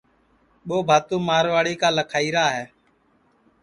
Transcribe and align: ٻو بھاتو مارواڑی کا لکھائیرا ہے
ٻو 0.67 0.77
بھاتو 0.87 1.15
مارواڑی 1.27 1.73
کا 1.81 1.89
لکھائیرا 1.97 2.45
ہے 2.55 2.65